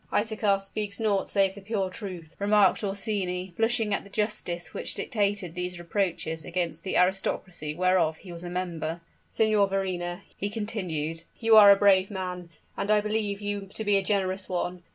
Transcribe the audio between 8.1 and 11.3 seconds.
he was a member. "Signor Verrina," he continued,